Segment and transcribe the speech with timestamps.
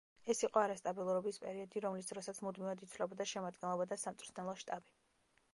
[0.33, 4.99] ეს იყო არასტაბილურობის პერიოდი, რომლის დროსაც მუდმივად იცვლებოდა შემადგენლობა და სამწვრთნელო შტაბი.